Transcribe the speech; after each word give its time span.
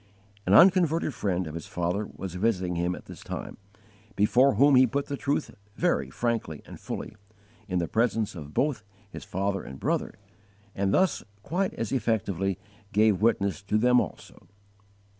An 0.47 0.55
unconverted 0.55 1.13
friend 1.13 1.45
of 1.45 1.53
his 1.53 1.67
father 1.67 2.07
was 2.15 2.33
visiting 2.33 2.73
him 2.75 2.95
at 2.95 3.05
this 3.05 3.21
time, 3.21 3.57
before 4.15 4.55
whom 4.55 4.73
he 4.73 4.87
put 4.87 5.05
the 5.05 5.15
truth 5.15 5.51
very 5.75 6.09
frankly 6.09 6.63
and 6.65 6.79
fully, 6.79 7.15
in 7.67 7.77
the 7.77 7.87
presence 7.87 8.33
of 8.33 8.51
both 8.51 8.83
his 9.11 9.23
father 9.23 9.61
and 9.61 9.79
brother, 9.79 10.15
and 10.73 10.91
thus 10.91 11.23
quite 11.43 11.75
as 11.75 11.91
effectively 11.91 12.57
gave 12.91 13.21
witness 13.21 13.61
to 13.61 13.77
them 13.77 14.01
also. 14.01 14.47